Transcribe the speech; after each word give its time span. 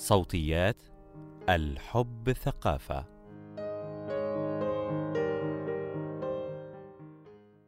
صوتيات 0.00 0.82
الحب 1.48 2.32
ثقافة. 2.32 3.06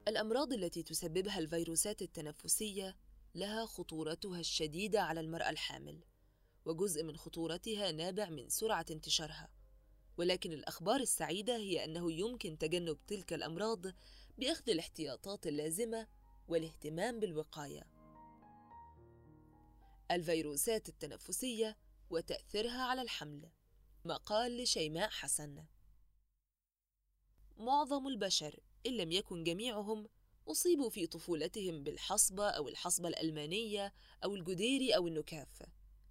الأمراض 0.09 0.53
التي 0.53 0.83
تسببها 0.83 1.39
الفيروسات 1.39 2.03
التنفسية 2.03 2.97
لها 3.35 3.67
خطورتها 3.67 4.41
الشديدة 4.41 5.01
على 5.01 5.21
المرأة 5.21 5.51
الحامل 5.51 6.05
وجزء 6.65 7.05
من 7.05 7.17
خطورتها 7.17 7.93
نابع 7.93 8.31
من 8.31 8.49
سرعة 8.49 8.87
انتشارها. 8.91 9.49
ولكن 10.17 10.53
الأخبار 10.53 11.01
السعيدة 11.01 11.57
هي 11.57 11.85
أنه 11.85 12.13
يمكن 12.13 12.59
تجنب 12.59 12.99
تلك 13.07 13.33
الأمراض 13.33 13.87
بأخذ 14.39 14.71
الاحتياطات 14.71 15.47
اللازمة 15.47 16.07
والاهتمام 16.49 17.21
بالوقاية. 17.21 17.83
الفيروسات 20.11 20.89
التنفسية 20.89 21.77
وتأثيرها 22.13 22.83
على 22.83 23.03
الحمل. 23.03 23.51
مقال 24.05 24.57
لشيماء 24.63 25.09
حسن. 25.09 25.65
معظم 27.57 28.07
البشر 28.07 28.61
إن 28.87 28.97
لم 28.97 29.13
يكن 29.13 29.45
جميعهم 29.45 30.09
أصيبوا 30.49 30.91
في 30.91 31.07
طفولتهم 31.07 31.83
بالحصبة 31.83 32.49
أو 32.49 32.69
الحصبة 32.69 33.09
الألمانية 33.09 33.93
أو 34.25 34.35
الجديري 34.35 34.97
أو 34.97 35.09
النكاف. 35.09 35.63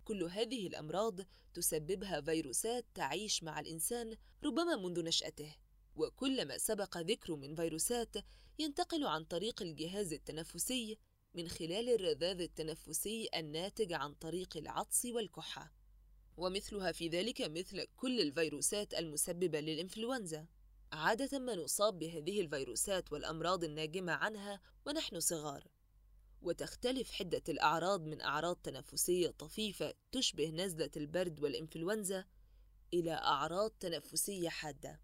كل 0.05 0.23
هذه 0.23 0.67
الأمراض 0.67 1.19
تسببها 1.53 2.21
فيروسات 2.21 2.85
تعيش 2.95 3.43
مع 3.43 3.59
الإنسان 3.59 4.17
ربما 4.43 4.75
منذ 4.75 5.03
نشأته. 5.03 5.55
وكل 5.95 6.45
ما 6.45 6.57
سبق 6.57 6.97
ذكر 6.97 7.35
من 7.35 7.55
فيروسات 7.55 8.15
ينتقل 8.59 9.07
عن 9.07 9.23
طريق 9.23 9.61
الجهاز 9.61 10.13
التنفسي 10.13 10.97
من 11.33 11.47
خلال 11.47 11.89
الرذاذ 11.89 12.41
التنفسي 12.41 13.29
الناتج 13.35 13.93
عن 13.93 14.13
طريق 14.13 14.57
العطس 14.57 15.05
والكحة. 15.05 15.80
ومثلها 16.37 16.91
في 16.91 17.07
ذلك 17.07 17.41
مثل 17.41 17.85
كل 17.97 18.21
الفيروسات 18.21 18.93
المسببة 18.93 19.59
للإنفلونزا. 19.59 20.45
عادة 20.91 21.39
ما 21.39 21.55
نصاب 21.55 21.99
بهذه 21.99 22.41
الفيروسات 22.41 23.11
والأمراض 23.11 23.63
الناجمة 23.63 24.11
عنها 24.11 24.61
ونحن 24.85 25.19
صغار. 25.19 25.67
وتختلف 26.41 27.11
حدة 27.11 27.43
الأعراض 27.49 28.01
من 28.01 28.21
أعراض 28.21 28.55
تنفسية 28.55 29.29
طفيفة 29.29 29.93
تشبه 30.11 30.49
نزلة 30.49 30.91
البرد 30.97 31.39
والإنفلونزا 31.39 32.25
إلى 32.93 33.13
أعراض 33.13 33.71
تنفسية 33.71 34.49
حادة. 34.49 34.99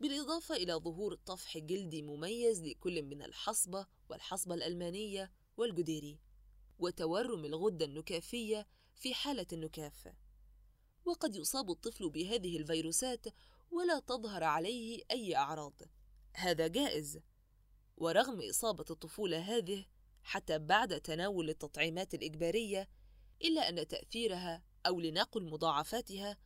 بالإضافة 0.00 0.56
إلى 0.56 0.74
ظهور 0.74 1.14
طفح 1.14 1.58
جلدي 1.58 2.02
مميز 2.02 2.62
لكل 2.62 3.02
من 3.02 3.22
الحصبة 3.22 3.86
والحصبة 4.08 4.54
الألمانية 4.54 5.32
والجديري 5.56 6.18
وتورم 6.78 7.44
الغدة 7.44 7.84
النكافية 7.84 8.66
في 8.94 9.14
حالة 9.14 9.46
النكاف. 9.52 10.08
وقد 11.04 11.36
يصاب 11.36 11.70
الطفل 11.70 12.10
بهذه 12.10 12.56
الفيروسات 12.56 13.26
ولا 13.70 14.00
تظهر 14.00 14.44
عليه 14.44 15.02
أي 15.10 15.36
أعراض. 15.36 15.82
هذا 16.32 16.66
جائز. 16.66 17.20
ورغم 17.96 18.40
إصابة 18.50 18.84
الطفولة 18.90 19.38
هذه 19.38 19.84
حتى 20.22 20.58
بعد 20.58 21.00
تناول 21.00 21.50
التطعيمات 21.50 22.14
الإجبارية 22.14 22.88
إلا 23.44 23.68
أن 23.68 23.88
تأثيرها 23.88 24.62
أو 24.86 25.00
لنقل 25.00 25.44
مضاعفاتها 25.44 26.36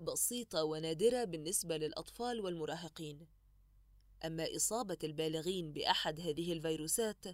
بسيطة 0.00 0.64
ونادرة 0.64 1.24
بالنسبة 1.24 1.76
للأطفال 1.76 2.40
والمراهقين. 2.40 3.26
أما 4.24 4.56
إصابة 4.56 4.98
البالغين 5.04 5.72
بأحد 5.72 6.20
هذه 6.20 6.52
الفيروسات 6.52 7.24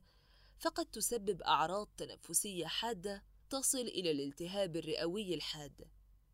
فقد 0.58 0.86
تسبب 0.86 1.42
أعراض 1.42 1.88
تنفسية 1.96 2.66
حادة 2.66 3.24
تصل 3.50 3.78
إلى 3.80 4.10
الالتهاب 4.10 4.76
الرئوي 4.76 5.34
الحاد. 5.34 5.84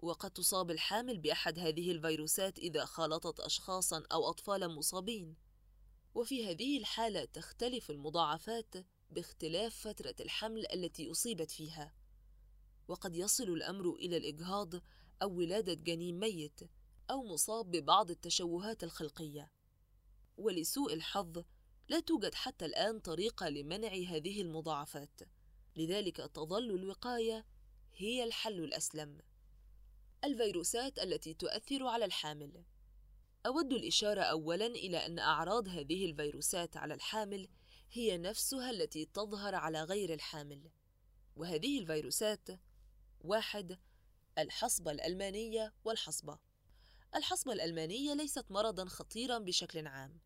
وقد 0.02 0.30
تصاب 0.30 0.70
الحامل 0.70 1.18
بأحد 1.18 1.58
هذه 1.58 1.90
الفيروسات 1.90 2.58
إذا 2.58 2.84
خالطت 2.84 3.40
أشخاصا 3.40 4.02
أو 4.12 4.30
أطفالا 4.30 4.68
مصابين. 4.68 5.36
وفي 6.14 6.46
هذه 6.46 6.78
الحالة 6.78 7.24
تختلف 7.24 7.90
المضاعفات 7.90 8.74
باختلاف 9.10 9.76
فترة 9.88 10.14
الحمل 10.20 10.72
التي 10.72 11.10
أصيبت 11.10 11.50
فيها. 11.50 11.94
وقد 12.88 13.16
يصل 13.16 13.44
الأمر 13.44 13.90
إلى 13.94 14.16
الإجهاض 14.16 14.74
أو 15.22 15.38
ولادة 15.38 15.74
جنين 15.74 16.18
ميت 16.18 16.60
أو 17.10 17.24
مصاب 17.24 17.70
ببعض 17.70 18.10
التشوهات 18.10 18.84
الخلقية. 18.84 19.52
ولسوء 20.36 20.94
الحظ 20.94 21.44
لا 21.88 22.00
توجد 22.00 22.34
حتى 22.34 22.64
الآن 22.64 23.00
طريقة 23.00 23.48
لمنع 23.48 23.88
هذه 23.88 24.42
المضاعفات. 24.42 25.20
لذلك 25.76 26.16
تظل 26.16 26.70
الوقاية 26.70 27.46
هي 27.94 28.24
الحل 28.24 28.64
الأسلم. 28.64 29.20
الفيروسات 30.24 30.98
التي 30.98 31.34
تؤثر 31.34 31.86
على 31.86 32.04
الحامل. 32.04 32.64
أود 33.46 33.72
الإشارة 33.72 34.20
أولاً 34.20 34.66
إلى 34.66 35.06
أن 35.06 35.18
أعراض 35.18 35.68
هذه 35.68 36.04
الفيروسات 36.04 36.76
على 36.76 36.94
الحامل 36.94 37.48
هي 37.92 38.18
نفسها 38.18 38.70
التي 38.70 39.04
تظهر 39.04 39.54
على 39.54 39.82
غير 39.82 40.14
الحامل 40.14 40.70
وهذه 41.36 41.78
الفيروسات 41.78 42.48
واحد 43.20 43.78
الحصبة 44.38 44.90
الألمانية 44.90 45.72
والحصبة. 45.84 46.38
الحصبة 47.14 47.52
الألمانية 47.52 48.14
ليست 48.14 48.44
مرضاً 48.50 48.84
خطيراً 48.84 49.38
بشكل 49.38 49.86
عام 49.86 50.20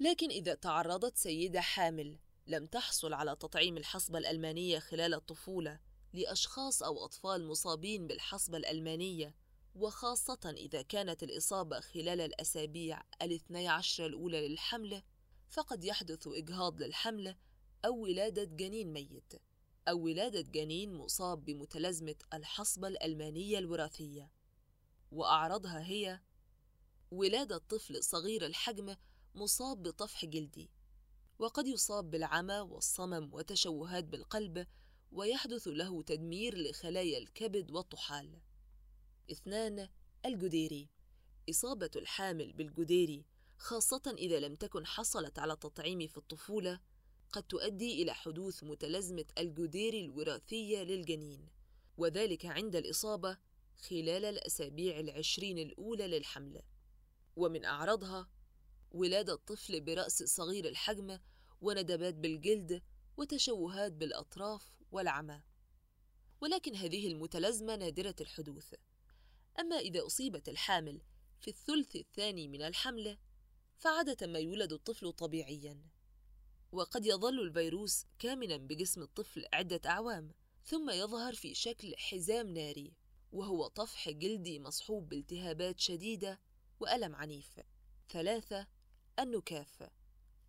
لكن 0.00 0.30
إذا 0.30 0.54
تعرضت 0.54 1.16
سيدة 1.16 1.60
حامل 1.60 2.18
لم 2.46 2.66
تحصل 2.66 3.12
على 3.12 3.36
تطعيم 3.36 3.76
الحصبة 3.76 4.18
الألمانية 4.18 4.78
خلال 4.78 5.14
الطفولة 5.14 5.80
لأشخاص 6.14 6.82
أو 6.82 7.04
أطفال 7.04 7.46
مصابين 7.46 8.06
بالحصبة 8.06 8.58
الألمانية 8.58 9.34
وخاصة 9.74 10.54
إذا 10.56 10.82
كانت 10.82 11.22
الإصابة 11.22 11.80
خلال 11.80 12.20
الأسابيع 12.20 13.02
الاثني 13.22 13.68
عشر 13.68 14.06
الأولى 14.06 14.48
للحمل 14.48 15.02
فقد 15.48 15.84
يحدث 15.84 16.26
إجهاض 16.26 16.82
للحمل 16.82 17.36
أو 17.84 17.96
ولادة 17.96 18.44
جنين 18.44 18.92
ميت 18.92 19.32
أو 19.88 19.98
ولادة 19.98 20.40
جنين 20.40 20.94
مصاب 20.94 21.44
بمتلازمة 21.44 22.16
الحصبة 22.34 22.88
الألمانية 22.88 23.58
الوراثية. 23.58 24.30
وأعراضها 25.12 25.86
هي 25.86 26.20
ولادة 27.10 27.58
طفل 27.58 28.04
صغير 28.04 28.46
الحجم 28.46 28.96
مصاب 29.34 29.82
بطفح 29.82 30.24
جلدي 30.24 30.70
وقد 31.38 31.66
يصاب 31.66 32.10
بالعمى 32.10 32.58
والصمم 32.60 33.34
وتشوهات 33.34 34.04
بالقلب 34.04 34.66
ويحدث 35.14 35.68
له 35.68 36.02
تدمير 36.02 36.58
لخلايا 36.58 37.18
الكبد 37.18 37.70
والطحال. 37.70 38.40
اثنان 39.30 39.88
الجديري. 40.26 40.88
إصابة 41.50 41.90
الحامل 41.96 42.52
بالجديري 42.52 43.24
خاصة 43.58 44.14
إذا 44.18 44.40
لم 44.40 44.54
تكن 44.54 44.86
حصلت 44.86 45.38
على 45.38 45.52
التطعيم 45.52 46.06
في 46.06 46.16
الطفولة 46.16 46.80
قد 47.32 47.42
تؤدي 47.42 48.02
إلى 48.02 48.14
حدوث 48.14 48.64
متلازمة 48.64 49.24
الجديري 49.38 50.00
الوراثية 50.00 50.82
للجنين 50.82 51.48
وذلك 51.96 52.46
عند 52.46 52.76
الإصابة 52.76 53.38
خلال 53.76 54.24
الأسابيع 54.24 55.00
العشرين 55.00 55.58
الأولى 55.58 56.06
للحمل. 56.06 56.62
ومن 57.36 57.64
أعراضها 57.64 58.28
ولادة 58.92 59.34
طفل 59.34 59.80
برأس 59.80 60.22
صغير 60.22 60.68
الحجم 60.68 61.18
وندبات 61.60 62.14
بالجلد 62.14 62.82
وتشوهات 63.16 63.92
بالأطراف 63.92 64.74
والعمى. 64.94 65.40
ولكن 66.40 66.74
هذه 66.76 67.06
المتلازمة 67.06 67.76
نادرة 67.76 68.14
الحدوث. 68.20 68.74
أما 69.60 69.76
إذا 69.76 70.06
أصيبت 70.06 70.48
الحامل 70.48 71.00
في 71.40 71.48
الثلث 71.48 71.96
الثاني 71.96 72.48
من 72.48 72.62
الحمل 72.62 73.18
فعادة 73.78 74.26
ما 74.26 74.38
يولد 74.38 74.72
الطفل 74.72 75.12
طبيعياً. 75.12 75.78
وقد 76.72 77.06
يظل 77.06 77.40
الفيروس 77.40 78.06
كامناً 78.18 78.56
بجسم 78.56 79.02
الطفل 79.02 79.44
عدة 79.52 79.80
أعوام 79.86 80.30
ثم 80.64 80.90
يظهر 80.90 81.34
في 81.34 81.54
شكل 81.54 81.94
حزام 81.96 82.48
ناري 82.48 82.92
وهو 83.32 83.66
طفح 83.66 84.10
جلدي 84.10 84.60
مصحوب 84.60 85.08
بالتهابات 85.08 85.80
شديدة 85.80 86.40
وألم 86.80 87.16
عنيف. 87.16 87.60
ثلاثة 88.08 88.66
النكاف. 89.18 89.82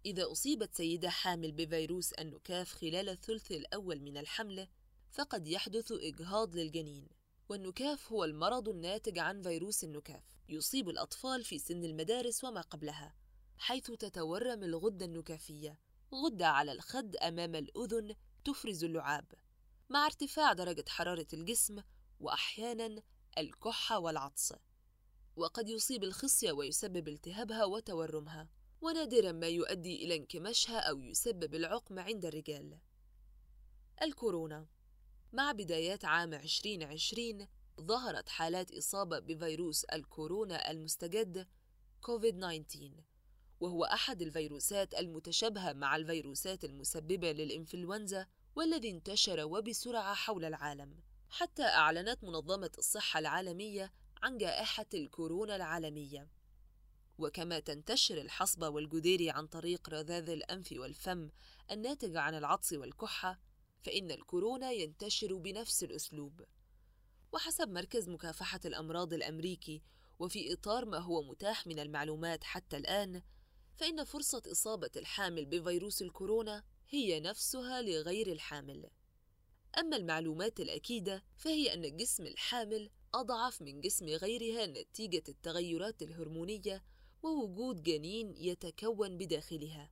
إذا 0.05 0.31
أصيبت 0.31 0.75
سيدة 0.75 1.09
حامل 1.09 1.51
بفيروس 1.51 2.13
النكاف 2.13 2.71
خلال 2.73 3.09
الثلث 3.09 3.51
الأول 3.51 4.01
من 4.01 4.17
الحمل 4.17 4.67
فقد 5.11 5.47
يحدث 5.47 5.91
إجهاض 5.91 6.55
للجنين 6.55 7.07
والنكاف 7.49 8.11
هو 8.11 8.23
المرض 8.23 8.69
الناتج 8.69 9.19
عن 9.19 9.41
فيروس 9.41 9.83
النكاف 9.83 10.23
يصيب 10.49 10.89
الأطفال 10.89 11.43
في 11.43 11.59
سن 11.59 11.83
المدارس 11.83 12.43
وما 12.43 12.61
قبلها 12.61 13.15
حيث 13.57 13.91
تتورم 13.91 14.63
الغدة 14.63 15.05
النكافية 15.05 15.77
غدة 16.13 16.47
على 16.47 16.71
الخد 16.71 17.15
أمام 17.15 17.55
الأذن 17.55 18.15
تفرز 18.45 18.83
اللعاب. 18.83 19.25
مع 19.89 20.05
ارتفاع 20.05 20.53
درجة 20.53 20.85
حرارة 20.87 21.27
الجسم 21.33 21.83
وأحيانا 22.19 23.01
الكحة 23.37 23.99
والعطس. 23.99 24.53
وقد 25.35 25.69
يصيب 25.69 26.03
الخصية 26.03 26.51
ويسبب 26.51 27.07
التهابها 27.07 27.65
وتورمها. 27.65 28.47
ونادرا 28.85 29.31
ما 29.31 29.47
يؤدي 29.47 30.03
إلى 30.03 30.15
انكماشها 30.15 30.79
أو 30.79 31.01
يسبب 31.01 31.55
العقم 31.55 31.99
عند 31.99 32.25
الرجال. 32.25 32.77
الكورونا. 34.01 34.65
مع 35.33 35.51
بدايات 35.51 36.05
عام 36.05 36.33
2020 36.33 37.47
ظهرت 37.81 38.29
حالات 38.29 38.71
إصابة 38.71 39.19
بفيروس 39.19 39.83
الكورونا 39.83 40.71
المستجد 40.71 41.47
كوفيد-19 42.01 42.77
وهو 43.59 43.83
أحد 43.83 44.21
الفيروسات 44.21 44.93
المتشابهة 44.93 45.73
مع 45.73 45.95
الفيروسات 45.95 46.65
المسببة 46.65 47.31
للإنفلونزا 47.31 48.27
والذي 48.55 48.89
انتشر 48.89 49.45
وبسرعة 49.45 50.13
حول 50.13 50.45
العالم. 50.45 50.99
حتى 51.29 51.63
أعلنت 51.63 52.23
منظمة 52.23 52.71
الصحة 52.77 53.19
العالمية 53.19 53.91
عن 54.23 54.37
جائحة 54.37 54.85
الكورونا 54.93 55.55
العالمية. 55.55 56.27
وكما 57.17 57.59
تنتشر 57.59 58.21
الحصبة 58.21 58.69
والجديري 58.69 59.29
عن 59.29 59.47
طريق 59.47 59.89
رذاذ 59.89 60.29
الأنف 60.29 60.71
والفم 60.71 61.29
الناتج 61.71 62.15
عن 62.17 62.35
العطس 62.35 62.73
والكحة 62.73 63.39
فإن 63.83 64.11
الكورونا 64.11 64.71
ينتشر 64.71 65.33
بنفس 65.33 65.83
الأسلوب. 65.83 66.41
وحسب 67.31 67.69
مركز 67.69 68.09
مكافحة 68.09 68.59
الأمراض 68.65 69.13
الأمريكي 69.13 69.81
وفي 70.19 70.53
إطار 70.53 70.85
ما 70.85 70.97
هو 70.97 71.23
متاح 71.23 71.67
من 71.67 71.79
المعلومات 71.79 72.43
حتى 72.43 72.77
الآن 72.77 73.21
فإن 73.75 74.03
فرصة 74.03 74.41
إصابة 74.51 74.91
الحامل 74.95 75.45
بفيروس 75.45 76.01
الكورونا 76.01 76.63
هي 76.89 77.19
نفسها 77.19 77.81
لغير 77.81 78.31
الحامل. 78.31 78.89
أما 79.77 79.97
المعلومات 79.97 80.59
الأكيدة 80.59 81.23
فهي 81.37 81.73
أن 81.73 81.97
جسم 81.97 82.25
الحامل 82.25 82.89
أضعف 83.13 83.61
من 83.61 83.81
جسم 83.81 84.05
غيرها 84.05 84.65
نتيجة 84.65 85.23
التغيرات 85.29 86.01
الهرمونية 86.01 86.83
ووجود 87.25 87.83
جنين 87.83 88.33
يتكون 88.37 89.17
بداخلها. 89.17 89.91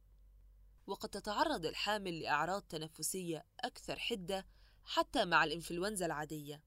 وقد 0.87 1.09
تتعرض 1.09 1.65
الحامل 1.65 2.19
لأعراض 2.19 2.61
تنفسية 2.61 3.45
أكثر 3.59 3.99
حدة 3.99 4.45
حتى 4.83 5.25
مع 5.25 5.43
الإنفلونزا 5.43 6.05
العادية 6.05 6.63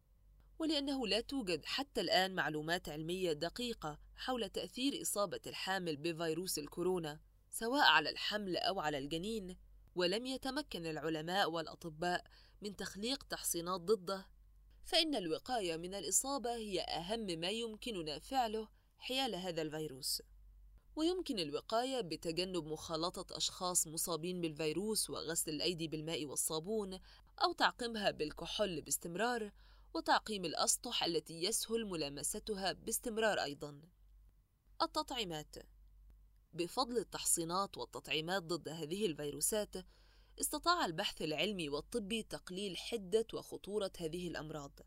ولأنه 0.59 1.07
لا 1.07 1.21
توجد 1.21 1.65
حتى 1.65 2.01
الآن 2.01 2.35
معلومات 2.35 2.89
علمية 2.89 3.33
دقيقة 3.33 3.99
حول 4.17 4.49
تأثير 4.49 5.03
إصابة 5.03 5.41
الحامل 5.47 5.97
بفيروس 5.97 6.59
الكورونا 6.59 7.21
سواء 7.51 7.85
على 7.85 8.11
الحمل 8.11 8.57
أو 8.57 8.81
على 8.81 8.99
الجنين 8.99 9.57
ولم 9.95 10.27
يتمكن 10.27 10.87
العلماء 10.87 11.51
والأطباء 11.51 12.25
من 12.63 12.77
تخليق 12.77 13.23
تحصينات 13.23 13.81
ضده. 13.81 14.27
فإن 14.85 15.15
الوقاية 15.15 15.77
من 15.77 15.95
الإصابة 15.95 16.55
هي 16.55 16.81
أهم 16.81 17.27
ما 17.27 17.51
يمكننا 17.51 18.19
فعله 18.19 18.69
حيال 18.99 19.35
هذا 19.35 19.63
الفيروس. 19.63 20.23
ويمكن 20.97 21.39
الوقاية 21.39 22.01
بتجنب 22.01 22.67
مخالطة 22.67 23.37
أشخاص 23.37 23.87
مصابين 23.87 24.41
بالفيروس 24.41 25.11
وغسل 25.11 25.51
الأيدي 25.51 25.89
بالماء 25.89 26.27
والصابون 26.27 26.99
أو 27.39 27.53
تعقيمها 27.53 28.11
بالكحول 28.11 28.81
باستمرار 28.81 29.53
وتعقيم 29.95 30.45
الأسطح 30.45 31.05
التي 31.05 31.43
يسهل 31.43 31.85
ملامستها 31.85 32.73
باستمرار 32.73 33.39
أيضاً. 33.43 33.81
التطعيمات 34.83 35.57
بفضل 36.53 36.99
التحصينات 36.99 37.79
والتطعيمات 37.79 38.43
ضد 38.43 38.69
هذه 38.69 39.07
الفيروسات 39.07 39.77
استطاع 40.41 40.85
البحث 40.87 41.23
العلمي 41.23 41.69
والطبي 41.69 42.23
تقليل 42.23 42.77
حدة 42.77 43.27
وخطورة 43.35 43.93
هذه 43.99 44.29
الأمراض. 44.29 44.81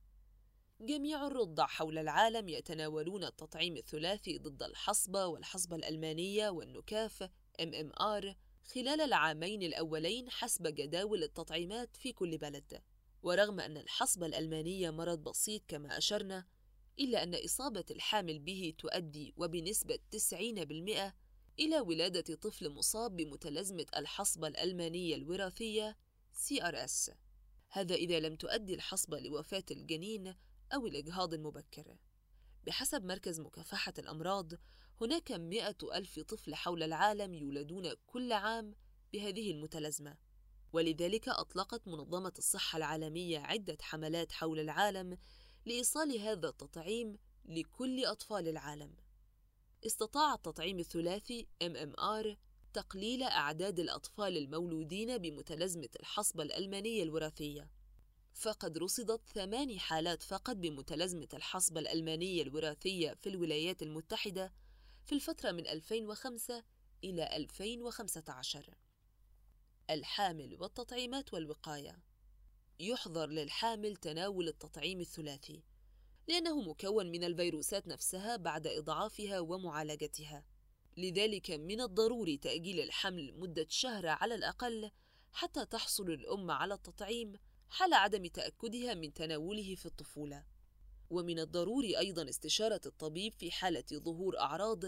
جميع 0.82 1.28
الرضع 1.28 1.66
حول 1.66 1.98
العالم 1.98 2.50
يتناولون 2.50 3.24
التطعيم 3.24 3.78
الثلاثي 3.78 4.38
ضد 4.38 4.64
الحصبة 4.64 5.26
والحصبة 5.26 5.76
الألمانية 5.76 6.50
والنكاف 6.50 7.24
MMR 7.62 8.26
خلال 8.64 9.02
العامين 9.02 9.64
الأولين 9.64 10.30
حسب 10.30 10.68
جداول 10.68 11.24
التطعيمات 11.24 11.96
في 11.96 12.14
كل 12.14 12.38
بلد. 12.38 12.82
ورغم 13.24 13.60
أن 13.60 13.78
الحصبة 13.78 14.26
الألمانية 14.26 14.90
مرض 14.90 15.24
بسيط 15.24 15.62
كما 15.68 15.98
أشرنا 15.98 16.46
إلا 17.00 17.24
أن 17.24 17.36
إصابة 17.36 17.86
الحامل 17.92 18.40
به 18.40 18.74
تؤدي 18.78 19.34
وبنسبة 19.38 20.00
90% 20.16 21.14
إلى 21.60 21.80
ولادة 21.80 22.36
طفل 22.36 22.70
مصاب 22.70 23.16
بمتلازمة 23.16 23.86
الحصبة 23.98 24.48
الألمانية 24.48 25.16
الوراثية 25.16 25.98
CRS 26.34 27.12
هذا 27.70 27.96
إذا 27.96 28.20
لم 28.20 28.36
تؤدي 28.36 28.74
الحصبة 28.74 29.20
لوفاة 29.20 29.66
الجنين 29.72 30.36
أو 30.74 30.88
الإجهاض 30.88 31.34
المبكر 31.34 31.98
بحسب 32.68 33.06
مركز 33.06 33.40
مكافحة 33.40 33.94
الأمراض 34.00 34.52
هناك 35.02 35.32
مئة 35.32 35.78
ألف 35.94 36.20
طفل 36.20 36.56
حول 36.56 36.84
العالم 36.84 37.34
يولدون 37.34 37.94
كل 38.08 38.32
عام 38.32 38.76
بهذه 39.14 39.52
المتلازمة 39.52 40.18
ولذلك 40.74 41.30
أطلقت 41.30 41.88
منظمة 41.88 42.34
الصحة 42.38 42.78
العالمية 42.78 43.40
عدة 43.40 43.78
حملات 43.82 44.32
حول 44.32 44.60
العالم 44.60 45.18
لإيصال 45.66 46.20
هذا 46.20 46.50
التطعيم 46.50 47.18
لكل 47.46 48.06
أطفال 48.06 48.48
العالم. 48.48 48.96
استطاع 49.86 50.34
التطعيم 50.34 50.80
الثلاثي 50.80 51.48
MMR 51.64 52.36
تقليل 52.74 53.24
أعداد 53.24 53.80
الأطفال 53.80 54.38
المولودين 54.38 55.18
بمتلازمة 55.18 55.90
الحصبة 56.00 56.44
الألمانية 56.44 57.04
الوراثية. 57.04 57.70
فقد 58.40 58.78
رصدت 58.78 59.22
ثماني 59.34 59.80
حالات 59.80 60.24
فقط 60.24 60.56
بمتلازمة 60.56 61.28
الحصبة 61.34 61.80
الألمانية 61.80 62.42
الوراثية 62.42 63.14
في 63.14 63.30
الولايات 63.30 63.84
المتحدة 63.84 64.54
في 65.06 65.16
الفترة 65.16 65.52
من 65.52 65.68
2005 65.68 66.64
إلى 67.04 67.36
2015. 67.36 68.76
الحامل 69.90 70.58
والتطعيمات 70.60 71.34
والوقاية 71.34 72.00
يحظر 72.80 73.30
للحامل 73.30 73.96
تناول 73.96 74.48
التطعيم 74.48 75.02
الثلاثي 75.02 75.64
لأنه 76.28 76.62
مكون 76.62 77.12
من 77.12 77.24
الفيروسات 77.24 77.88
نفسها 77.88 78.36
بعد 78.36 78.68
إضعافها 78.68 79.40
ومعالجتها 79.40 80.46
لذلك 80.98 81.52
من 81.52 81.82
الضروري 81.82 82.38
تأجيل 82.38 82.80
الحمل 82.80 83.34
مدة 83.40 83.66
شهر 83.70 84.08
على 84.08 84.36
الأقل 84.36 84.92
حتى 85.32 85.66
تحصل 85.66 86.10
الأم 86.10 86.52
على 86.52 86.74
التطعيم 86.74 87.34
حال 87.70 87.94
عدم 87.94 88.28
تأكدها 88.28 88.94
من 88.94 89.14
تناوله 89.14 89.76
في 89.76 89.86
الطفولة. 89.86 90.44
ومن 91.10 91.40
الضروري 91.40 91.98
أيضا 91.98 92.30
استشارة 92.30 92.82
الطبيب 92.86 93.34
في 93.34 93.52
حالة 93.52 93.84
ظهور 93.94 94.40
أعراض 94.40 94.84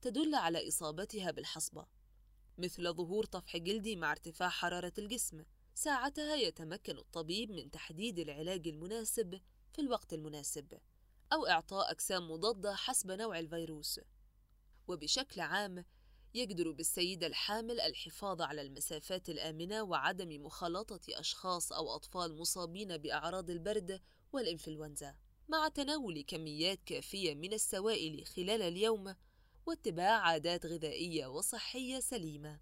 تدل 0.00 0.34
على 0.34 0.68
إصابتها 0.68 1.30
بالحصبة 1.30 1.86
مثل 2.58 2.94
ظهور 2.94 3.24
طفح 3.24 3.56
جلدي 3.56 3.96
مع 3.96 4.12
ارتفاع 4.12 4.48
حرارة 4.48 4.92
الجسم. 4.98 5.44
ساعتها 5.74 6.34
يتمكن 6.34 6.98
الطبيب 6.98 7.50
من 7.50 7.70
تحديد 7.70 8.18
العلاج 8.18 8.68
المناسب 8.68 9.40
في 9.72 9.80
الوقت 9.80 10.12
المناسب 10.12 10.78
أو 11.32 11.46
إعطاء 11.46 11.90
أجسام 11.90 12.30
مضادة 12.30 12.74
حسب 12.74 13.10
نوع 13.10 13.38
الفيروس. 13.38 14.00
وبشكل 14.88 15.40
عام 15.40 15.84
يجدر 16.36 16.70
بالسيدة 16.70 17.26
الحامل 17.26 17.80
الحفاظ 17.80 18.42
على 18.42 18.62
المسافات 18.62 19.28
الآمنة 19.28 19.82
وعدم 19.82 20.44
مخالطة 20.46 21.00
أشخاص 21.08 21.72
أو 21.72 21.96
أطفال 21.96 22.36
مصابين 22.36 22.96
بأعراض 22.96 23.50
البرد 23.50 24.00
والإنفلونزا 24.32 25.14
مع 25.48 25.68
تناول 25.68 26.24
كميات 26.26 26.78
كافية 26.86 27.34
من 27.34 27.52
السوائل 27.52 28.26
خلال 28.26 28.62
اليوم 28.62 29.14
واتباع 29.66 30.20
عادات 30.20 30.66
غذائية 30.66 31.26
وصحية 31.26 32.00
سليمة. 32.00 32.60